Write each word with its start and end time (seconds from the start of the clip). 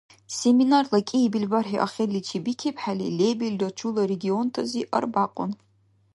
Семинарла 0.37 0.99
кӀиибил 1.09 1.45
бархӀи 1.51 1.81
ахирличи 1.85 2.37
бикибхӀели, 2.45 3.07
лебилра 3.17 3.69
чула 3.77 4.03
регионтази 4.11 4.81
арбякьун. 4.97 5.51